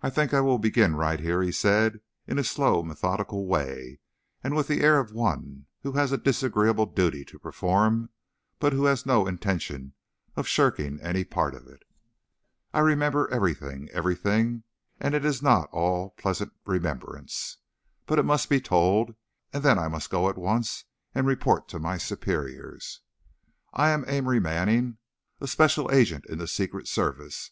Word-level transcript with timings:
"I 0.00 0.08
think 0.08 0.32
I 0.32 0.40
will 0.40 0.56
begin 0.56 0.96
right 0.96 1.20
here," 1.20 1.42
he 1.42 1.52
said, 1.52 2.00
in 2.26 2.38
a 2.38 2.44
slow, 2.44 2.82
methodical 2.82 3.46
way, 3.46 3.98
and 4.42 4.56
with 4.56 4.68
the 4.68 4.80
air 4.80 4.98
of 4.98 5.12
one 5.12 5.66
who 5.82 5.92
has 5.92 6.12
a 6.12 6.16
disagreeable 6.16 6.86
duty 6.86 7.26
to 7.26 7.38
perform, 7.38 8.08
but 8.58 8.72
who 8.72 8.86
has 8.86 9.04
no 9.04 9.26
intention 9.26 9.92
of 10.34 10.48
shirking 10.48 10.98
any 11.02 11.24
part 11.24 11.54
of 11.54 11.66
it. 11.66 11.82
"I 12.72 12.78
remember 12.78 13.28
everything 13.30 13.90
everything, 13.92 14.62
and 14.98 15.14
it 15.14 15.26
is 15.26 15.42
not 15.42 15.68
all 15.72 16.14
pleasant 16.16 16.54
remembrance! 16.64 17.58
But 18.06 18.18
it 18.18 18.22
must 18.24 18.48
be 18.48 18.62
told, 18.62 19.14
and 19.52 19.62
then 19.62 19.78
I 19.78 19.88
must 19.88 20.08
go 20.08 20.30
at 20.30 20.38
once 20.38 20.84
and 21.14 21.26
report 21.26 21.68
to 21.68 21.78
my 21.78 21.98
superiors. 21.98 23.02
"I 23.74 23.90
am 23.90 24.06
Amory 24.08 24.40
Manning, 24.40 24.96
a 25.38 25.46
special 25.46 25.90
agent 25.92 26.24
in 26.30 26.38
the 26.38 26.48
Secret 26.48 26.88
Service. 26.88 27.50